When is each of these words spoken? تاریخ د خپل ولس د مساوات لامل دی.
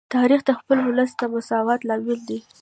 تاریخ 0.15 0.41
د 0.45 0.49
خپل 0.59 0.77
ولس 0.87 1.11
د 1.19 1.21
مساوات 1.33 1.81
لامل 1.89 2.19
دی. 2.29 2.39